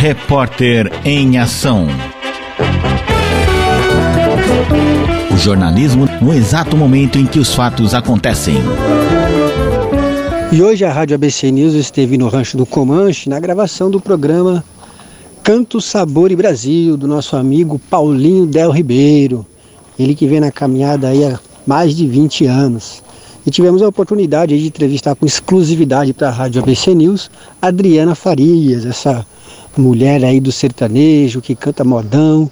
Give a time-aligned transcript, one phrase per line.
[0.00, 1.86] Repórter em Ação.
[5.30, 8.54] O jornalismo no exato momento em que os fatos acontecem.
[10.50, 14.64] E hoje a Rádio ABC News esteve no Rancho do Comanche na gravação do programa
[15.42, 19.44] Canto, Sabor e Brasil, do nosso amigo Paulinho Del Ribeiro.
[19.98, 23.02] Ele que vem na caminhada aí há mais de 20 anos.
[23.44, 27.30] E tivemos a oportunidade de entrevistar com exclusividade para a Rádio ABC News
[27.60, 29.26] Adriana Farias, essa
[29.76, 32.50] mulher aí do sertanejo que canta modão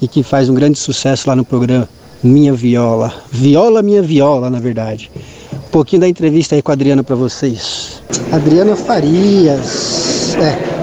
[0.00, 1.88] e que faz um grande sucesso lá no programa
[2.22, 3.12] Minha Viola.
[3.30, 5.10] Viola Minha Viola, na verdade.
[5.52, 8.02] Um pouquinho da entrevista aí com a Adriana para vocês.
[8.32, 10.34] Adriana Farias.
[10.36, 10.80] É,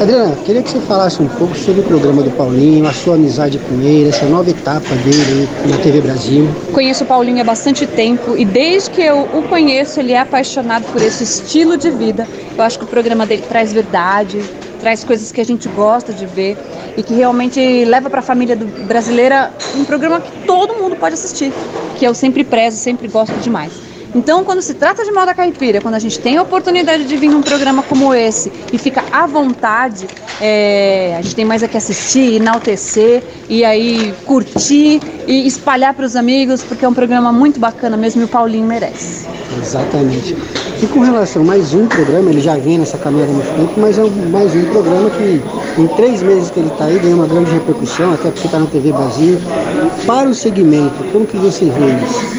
[0.00, 3.58] Adriana, queria que você falasse um pouco sobre o programa do Paulinho, a sua amizade
[3.58, 6.48] com ele, essa nova etapa dele na TV Brasil.
[6.72, 10.84] Conheço o Paulinho há bastante tempo e desde que eu o conheço, ele é apaixonado
[10.92, 12.28] por esse estilo de vida.
[12.56, 14.40] Eu acho que o programa dele traz verdade,
[14.78, 16.56] traz coisas que a gente gosta de ver
[16.96, 21.52] e que realmente leva para a família brasileira um programa que todo mundo pode assistir,
[21.98, 23.72] que eu sempre prezo, sempre gosto demais.
[24.14, 27.28] Então, quando se trata de moda caipira, quando a gente tem a oportunidade de vir
[27.28, 30.08] num programa como esse e fica à vontade,
[30.40, 36.04] é, a gente tem mais a que assistir, enaltecer e aí curtir e espalhar para
[36.04, 39.26] os amigos, porque é um programa muito bacana mesmo e o Paulinho merece.
[39.60, 40.36] Exatamente.
[40.80, 43.98] E com relação a mais um programa, ele já vem nessa caminhada muito tempo, mas
[43.98, 45.42] é mais um programa que
[45.80, 48.66] em três meses que ele está aí ganhou uma grande repercussão, até porque está na
[48.66, 49.38] TV Brasil.
[50.06, 52.38] Para o segmento, como que você vê isso?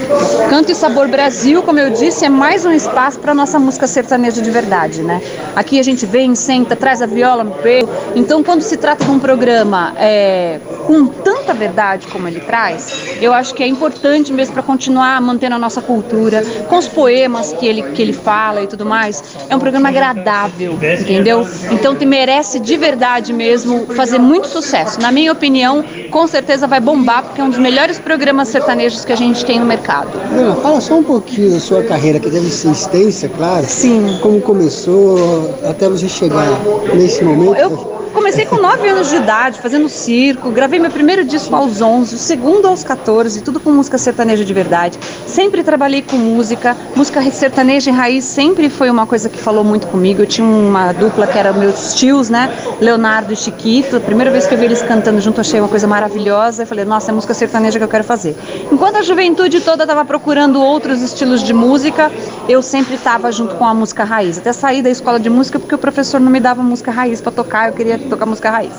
[0.50, 4.42] Canto e Sabor Brasil, como eu disse, é mais um espaço para nossa música sertaneja
[4.42, 5.22] de verdade, né?
[5.56, 7.90] Aqui a gente vem, senta, traz a viola no peito.
[8.16, 13.34] Então, quando se trata de um programa é, com tanta verdade como ele traz, eu
[13.34, 17.66] acho que é importante mesmo para continuar mantendo a nossa cultura, com os poemas que
[17.66, 19.24] ele, que ele fala e tudo mais.
[19.50, 21.48] É um programa agradável, entendeu?
[21.72, 25.00] Então, te merece de verdade mesmo fazer muito sucesso.
[25.02, 29.14] Na minha opinião, com certeza vai bombar, porque é um dos melhores programas sertanejos que
[29.14, 30.10] a gente tem no mercado.
[30.32, 33.66] Não, fala só um pouquinho da sua carreira, que deve ser extensa, claro.
[33.66, 34.20] Sim.
[34.22, 36.48] Como começou até você chegar
[36.94, 37.56] nesse momento?
[37.56, 42.16] Eu Comecei com 9 anos de idade, fazendo circo, gravei meu primeiro disco aos 11,
[42.16, 45.00] o segundo aos 14, tudo com música sertaneja de verdade.
[45.28, 49.88] Sempre trabalhei com música, música sertaneja em raiz sempre foi uma coisa que falou muito
[49.88, 50.22] comigo.
[50.22, 52.50] Eu tinha uma dupla que era meus tios, né?
[52.80, 53.98] Leonardo e Chiquito.
[53.98, 56.64] A primeira vez que eu vi eles cantando junto, achei uma coisa maravilhosa.
[56.64, 58.36] Eu falei, nossa, é música sertaneja que eu quero fazer.
[58.72, 62.12] Enquanto a juventude toda estava procurando outros estilos de música,
[62.48, 64.38] eu sempre estava junto com a música raiz.
[64.38, 67.32] Até saí da escola de música porque o professor não me dava música raiz para
[67.32, 68.74] tocar, eu queria tocar música raiz.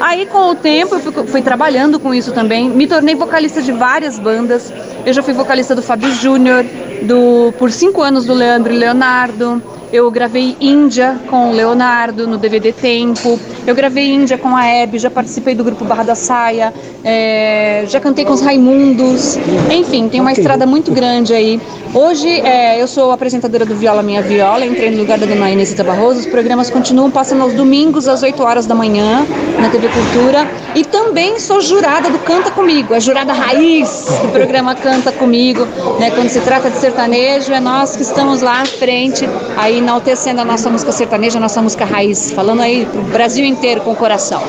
[0.00, 2.68] Aí, com o tempo, eu fui, fui, trabalhando com isso também.
[2.68, 4.72] Me tornei vocalista de várias bandas.
[5.04, 6.64] Eu já fui vocalista do Fábio Júnior,
[7.02, 9.62] do por cinco anos do Leandro e Leonardo.
[9.94, 13.38] Eu gravei Índia com o Leonardo no DVD Tempo.
[13.64, 16.74] Eu gravei Índia com a Hebe, já participei do grupo Barra da Saia,
[17.04, 19.38] é, já cantei com os Raimundos.
[19.70, 21.60] Enfim, tem uma estrada muito grande aí.
[21.94, 25.84] Hoje é, eu sou apresentadora do Viola Minha Viola, entrei no lugar da dona Inesita
[25.84, 26.18] Barroso.
[26.18, 29.24] Os programas continuam passando aos domingos às 8 horas da manhã
[29.60, 30.44] na TV Cultura.
[30.74, 35.68] E também sou jurada do Canta Comigo, a jurada raiz do programa Canta Comigo.
[36.00, 36.10] Né?
[36.10, 39.24] Quando se trata de sertanejo, é nós que estamos lá à frente,
[39.56, 43.82] aí enaltecendo a nossa música sertaneja, a nossa música raiz, falando aí pro Brasil inteiro
[43.82, 44.42] com o coração.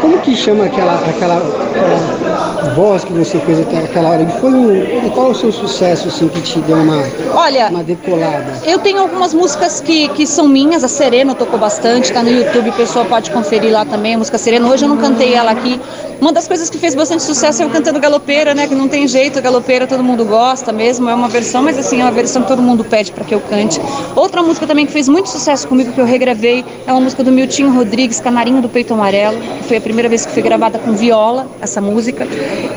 [0.00, 4.26] Como que chama aquela, aquela, aquela voz que você fez até aquela hora?
[4.40, 7.02] Foi um, qual é o seu sucesso assim que te deu uma,
[7.34, 8.60] Olha, uma decolada?
[8.64, 12.70] Eu tenho algumas músicas que, que são minhas, a Serena tocou bastante, tá no YouTube,
[12.70, 14.68] o pessoal pode conferir lá também, a música Serena.
[14.68, 15.80] Hoje eu não cantei ela aqui.
[16.20, 18.66] Uma das coisas que fez bastante sucesso é eu cantando galopeira, né?
[18.66, 22.04] Que não tem jeito, galopeira todo mundo gosta mesmo, é uma versão, mas assim, é
[22.04, 23.80] uma versão que todo mundo pede para que eu cante.
[24.14, 27.32] Outra música também que fez muito sucesso comigo, que eu regravei, é uma música do
[27.32, 31.46] Miltinho Rodrigues, Canarinho do Peito Amarelo, foi a primeira vez que foi gravada com viola,
[31.58, 32.28] essa música.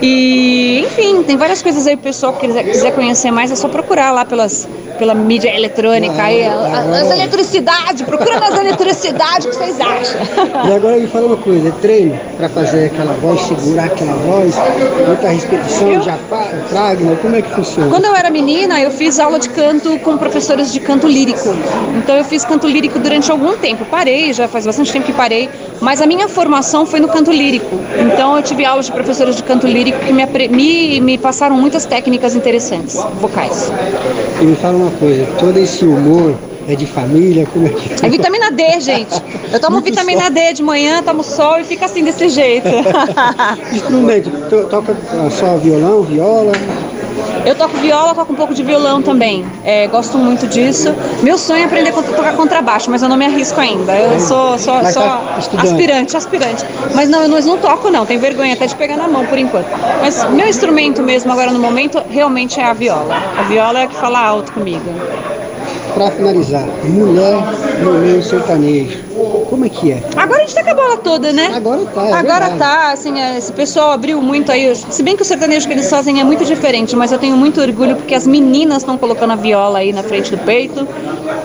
[0.01, 4.11] E, enfim, tem várias coisas aí, o pessoal que quiser conhecer mais, é só procurar
[4.11, 4.67] lá pelas,
[4.97, 10.69] pela mídia eletrônica, ah, aí, as eletricidades, procura nas eletricidades, o que vocês acham?
[10.69, 14.55] E agora me fala uma coisa, é treino para fazer aquela voz, segurar aquela voz,
[15.07, 15.99] muita repetição, eu...
[16.01, 17.89] diafragma, como é que funciona?
[17.89, 21.55] Quando eu era menina, eu fiz aula de canto com professores de canto lírico.
[21.97, 23.85] Então eu fiz canto lírico durante algum tempo.
[23.85, 25.49] Parei, já faz bastante tempo que parei,
[25.83, 27.77] mas a minha formação foi no canto lírico.
[27.99, 31.85] Então eu tive aulas de professores de canto lírico que me, me, me passaram muitas
[31.85, 33.71] técnicas interessantes, vocais.
[34.41, 36.35] E me fala uma coisa, todo esse humor
[36.69, 37.45] é de família?
[37.51, 39.21] Como é que É vitamina D, gente.
[39.51, 40.31] Eu tomo Muito vitamina sol.
[40.31, 42.69] D de manhã, tomo sol e fica assim desse jeito.
[43.73, 44.31] Instrumento,
[44.69, 44.95] toca
[45.29, 46.53] só violão, viola?
[47.45, 49.45] Eu toco viola, toco um pouco de violão também.
[49.63, 50.93] É, gosto muito disso.
[51.21, 53.93] Meu sonho é aprender a tocar contrabaixo, mas eu não me arrisco ainda.
[53.93, 56.65] Eu sou, sou, sou tá aspirante, aspirante.
[56.95, 59.67] Mas não, eu não toco não, tenho vergonha até de pegar na mão por enquanto.
[60.01, 63.15] Mas meu instrumento mesmo agora no momento realmente é a viola.
[63.37, 64.83] A viola é a que fala alto comigo.
[65.93, 67.37] Para finalizar, mulher
[67.81, 68.99] no meio sertanejo.
[69.49, 70.03] Como é que é?
[70.15, 71.51] Agora gente tá com a bola toda, né?
[71.55, 72.01] Agora tá.
[72.01, 72.57] É Agora verdade.
[72.59, 74.75] tá, assim, é, esse pessoal abriu muito aí.
[74.75, 77.59] Se bem que o sertanejo que eles fazem é muito diferente, mas eu tenho muito
[77.59, 80.87] orgulho porque as meninas estão colocando a viola aí na frente do peito.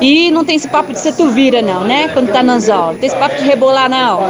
[0.00, 2.08] E não tem esse papo de ser tu vira, não, né?
[2.08, 2.92] Quando tá no anzol.
[2.92, 4.20] Não tem esse papo de rebolar, não.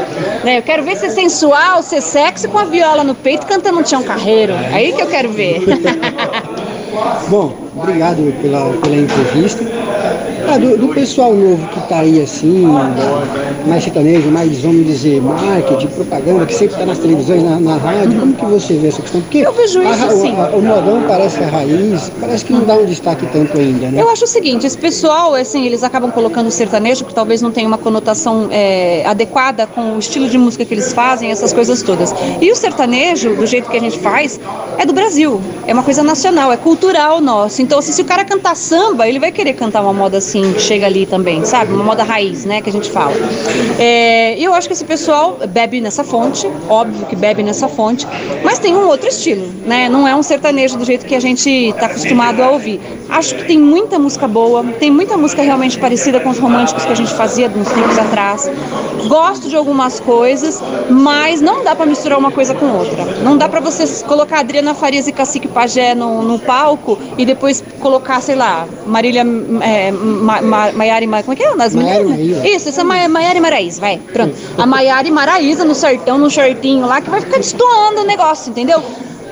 [0.44, 0.58] Né?
[0.58, 4.02] Eu quero ver ser sensual, ser sexy com a viola no peito cantando um chão
[4.02, 4.52] carreiro.
[4.52, 5.62] É aí que eu quero ver.
[7.28, 9.64] Bom, obrigado pela, pela entrevista.
[10.50, 12.66] Ah, do, do, pessoal novo que está aí assim,
[13.66, 18.18] mais sertanejo, mais, vamos dizer, marketing, propaganda, que sempre está nas televisões, na, na, rádio,
[18.18, 19.20] como que você vê essa questão?
[19.20, 20.32] Porque eu vejo isso a, assim.
[20.32, 24.00] O, o modão parece a raiz, parece que não dá um destaque tanto ainda, né?
[24.00, 27.50] Eu acho o seguinte, esse pessoal, assim, eles acabam colocando o sertanejo, que talvez não
[27.50, 31.82] tenha uma conotação é, adequada com o estilo de música que eles fazem, essas coisas
[31.82, 32.14] todas.
[32.40, 34.40] E o sertanejo, do jeito que a gente faz,
[34.78, 37.60] é do Brasil, é uma coisa nacional, é cultural nosso.
[37.60, 40.60] Então, assim, se o cara cantar samba, ele vai querer cantar uma moda assim, que
[40.60, 41.72] chega ali também, sabe?
[41.72, 43.14] Uma moda raiz, né, que a gente fala.
[43.78, 48.06] É, eu acho que esse pessoal bebe nessa fonte, óbvio que bebe nessa fonte,
[48.42, 49.88] mas tem um outro estilo, né?
[49.88, 52.80] Não é um sertanejo do jeito que a gente está acostumado a ouvir.
[53.08, 56.92] Acho que tem muita música boa, tem muita música realmente parecida com os românticos que
[56.92, 58.50] a gente fazia uns tempos atrás.
[59.08, 63.04] Gosto de algumas coisas, mas não dá para misturar uma coisa com outra.
[63.22, 67.64] Não dá para você colocar Adriana Farias e Cacique Pajé no, no palco e depois
[67.80, 69.24] colocar, sei lá, Marília
[69.62, 69.90] é,
[70.28, 71.54] Ma, Ma, Maiara e Como é que é?
[71.54, 72.44] Nas meninas?
[72.44, 73.98] Isso, essa é Maiara e Maraíza, vai.
[74.12, 74.34] Pronto.
[74.58, 78.50] A Maiara e Maraíza no sertão, no shortinho lá, que vai ficar destoando o negócio,
[78.50, 78.82] entendeu?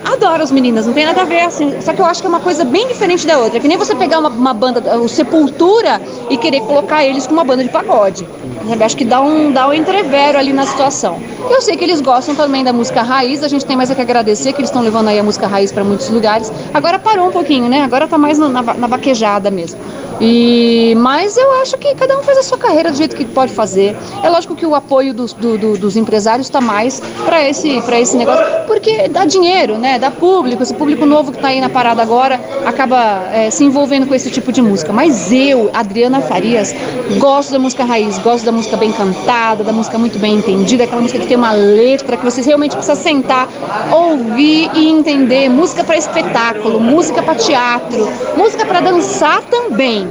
[0.05, 1.81] Adoro as meninas, não tem nada a ver assim.
[1.83, 3.59] Só que eu acho que é uma coisa bem diferente da outra.
[3.59, 6.01] É que nem você pegar uma, uma banda, o Sepultura,
[6.31, 8.27] e querer colocar eles com uma banda de pagode.
[8.69, 8.85] Sabe?
[8.85, 11.21] Acho que dá um, dá um entrevero ali na situação.
[11.51, 14.01] Eu sei que eles gostam também da música raiz, a gente tem mais a que
[14.01, 16.53] agradecer que eles estão levando aí a música raiz para muitos lugares.
[16.73, 17.83] Agora parou um pouquinho, né?
[17.83, 19.81] Agora tá mais na, na, na vaquejada mesmo.
[20.21, 23.53] E, mas eu acho que cada um faz a sua carreira do jeito que pode
[23.53, 23.97] fazer.
[24.23, 28.17] É lógico que o apoio dos, do, do, dos empresários está mais para esse, esse
[28.17, 29.99] negócio, porque dá dinheiro, né?
[29.99, 30.63] Dá público.
[30.63, 34.31] Esse público novo que está aí na parada agora acaba é, se envolvendo com esse
[34.31, 34.93] tipo de música.
[34.93, 36.75] Mas eu, Adriana Farias,
[37.19, 41.03] gosto da música raiz, gosto da música bem cantada, da música muito bem entendida, aquela
[41.03, 43.49] música que tem uma letra que você realmente precisa sentar,
[43.93, 45.49] ouvir e entender.
[45.49, 50.06] Música para espetáculo, música para teatro, música para dançar também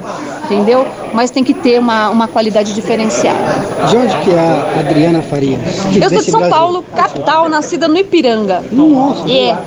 [0.46, 0.86] entendeu?
[1.14, 3.40] Mas tem que ter uma, uma qualidade diferenciada.
[3.90, 5.60] De onde que é a Adriana Farias?
[5.96, 6.58] Eu sou de São Brasil.
[6.58, 8.64] Paulo, capital, nascida no Ipiranga.
[8.72, 9.32] Nossa.
[9.32, 9.58] É.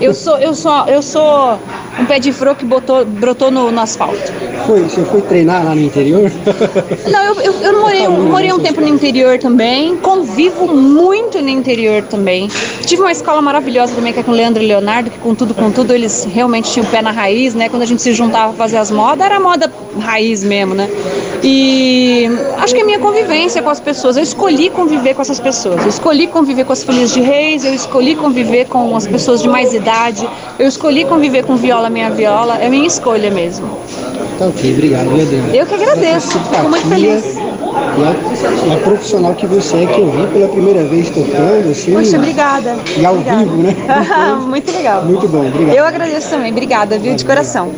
[0.00, 1.58] Eu sou, eu sou, eu sou
[1.98, 4.32] um pé de flor que botou, brotou no, no asfalto.
[4.66, 6.30] Foi, você foi treinar lá no interior?
[7.10, 11.48] Não, eu, eu, eu morei, eu morei um tempo no interior também, convivo muito no
[11.48, 12.48] interior também.
[12.84, 15.54] Tive uma escola maravilhosa também, que é com o Leandro e Leonardo, que com tudo,
[15.54, 17.68] com tudo, eles realmente tinham o pé na raiz, né?
[17.68, 20.88] Quando a gente se juntava para fazer as modas, era moda raiz mesmo, né?
[21.42, 22.28] E
[22.58, 25.88] acho que a minha convivência com as pessoas, eu escolhi conviver com essas pessoas, eu
[25.88, 29.72] escolhi conviver com as famílias de reis, eu escolhi conviver com as pessoas de mais
[29.72, 30.28] idade,
[30.58, 33.66] eu escolhi conviver com viola minha viola, é minha escolha mesmo.
[34.38, 35.54] Tá ok, obrigado, Adriana.
[35.54, 37.36] Eu que agradeço, fico muito feliz.
[37.36, 41.92] E a, a, profissional que você é, que eu vi pela primeira vez tocando, assim.
[41.92, 42.76] Poxa, obrigada.
[42.96, 43.44] E ao obrigada.
[43.44, 43.76] vivo, né?
[44.46, 45.04] muito legal.
[45.04, 45.76] Muito bom, obrigado.
[45.76, 47.70] Eu agradeço também, obrigada, viu, de coração.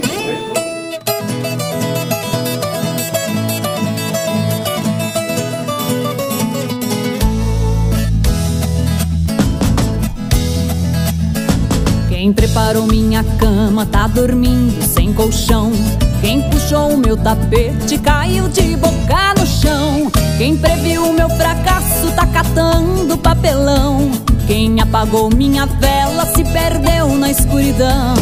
[12.23, 15.73] Quem preparou minha cama tá dormindo sem colchão.
[16.21, 20.09] Quem puxou o meu tapete caiu de boca no chão.
[20.39, 24.09] Quem previu meu fracasso tá catando papelão.
[24.47, 28.15] Quem apagou minha vela se perdeu na escuridão.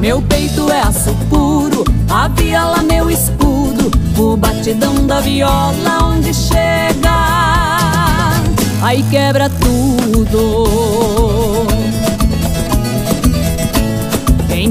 [0.00, 3.90] Meu peito é aço puro, a viola meu escudo.
[4.16, 7.18] O batidão da viola onde chega,
[8.80, 11.35] aí quebra tudo.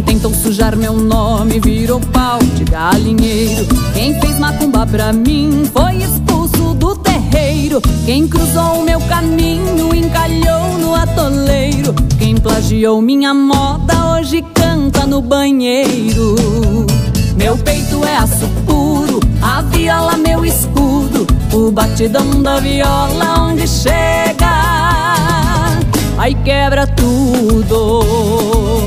[0.06, 3.66] Tentou sujar meu nome virou pau de galinheiro.
[3.94, 7.82] Quem fez macumba pra mim foi expulso do terreiro.
[8.06, 11.94] Quem cruzou meu caminho encalhou no atoleiro.
[12.18, 16.36] Quem plagiou minha moda hoje canta no banheiro.
[17.36, 21.28] Meu peito é aço puro, a viola meu escudo.
[21.54, 24.50] O batidão da viola onde chega,
[26.18, 28.85] aí quebra tudo.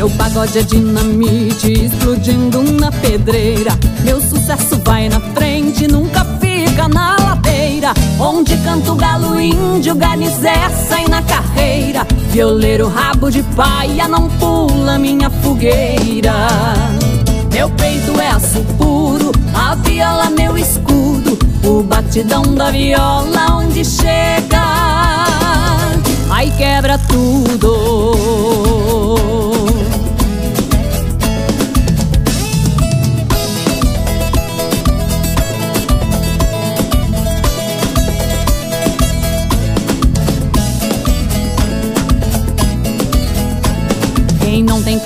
[0.00, 3.70] Meu pagode é dinamite explodindo na pedreira.
[4.02, 7.92] Meu sucesso vai na frente, nunca fica na ladeira.
[8.18, 12.06] Onde canto galo índio, garnizé sai na carreira.
[12.30, 16.48] Violeiro rabo de paia não pula minha fogueira.
[17.52, 21.38] Meu peito é aço puro, a viola meu escudo.
[21.62, 24.64] O batidão da viola onde chega,
[26.30, 28.69] aí quebra tudo.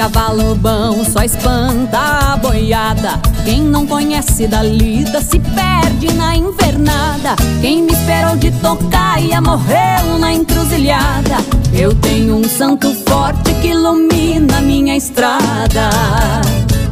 [0.04, 3.18] Cavalo bom só espanta a boiada.
[3.42, 7.34] Quem não conhece da lida se perde na invernada.
[7.62, 11.36] Quem me esperou de tocar ia morreu na encruzilhada.
[11.72, 15.88] Eu tenho um santo forte que ilumina minha estrada.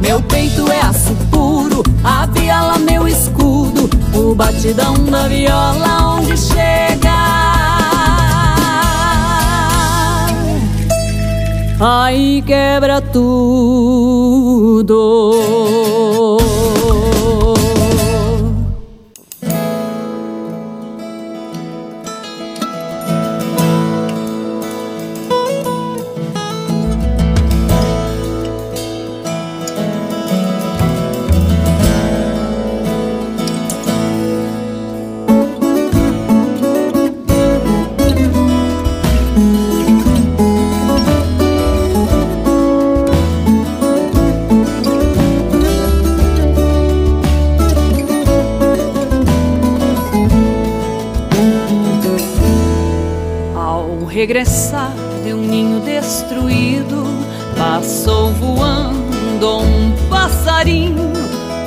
[0.01, 7.02] Meu peito é aço puro, a viola meu escudo, o batidão da viola onde chega.
[11.85, 13.01] Aí quebra
[54.05, 54.91] regressar
[55.23, 57.03] de um ninho destruído,
[57.57, 61.11] passou voando um passarinho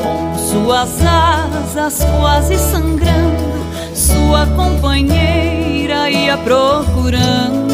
[0.03, 3.55] com suas asas quase sangrando,
[3.95, 7.67] sua companheira ia procurando.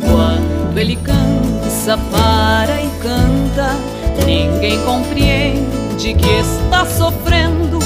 [0.00, 3.76] Quando ele cansa, para e canta,
[4.24, 7.78] ninguém compreende que está sofrendo,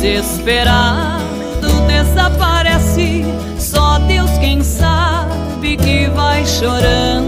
[0.00, 1.20] desesperado
[1.86, 2.59] desaparece
[3.58, 7.19] só Deus quem sabe que vai chorando.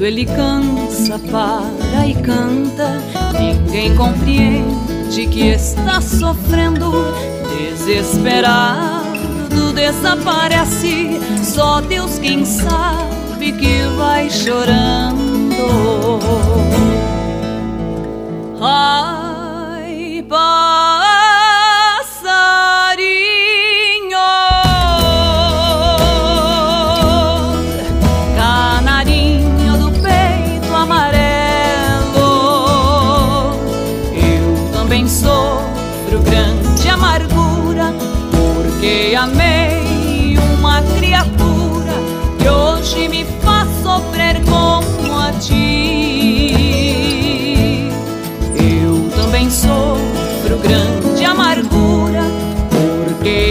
[0.00, 3.02] Quando ele cansa, para e canta,
[3.38, 6.90] ninguém compreende que está sofrendo
[7.54, 11.20] desesperado desaparece.
[11.42, 15.68] Só Deus quem sabe que vai chorando.
[18.58, 20.99] Ai, passarinho,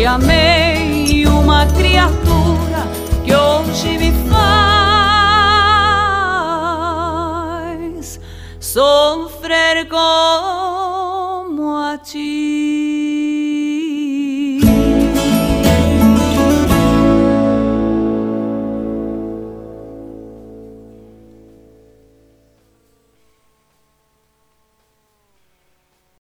[0.10, 2.88] amei uma criatura
[3.24, 4.50] que hoje me faz
[8.60, 10.19] sofrer como